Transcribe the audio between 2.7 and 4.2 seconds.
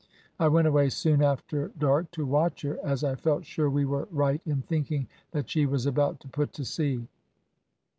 as I felt sure we were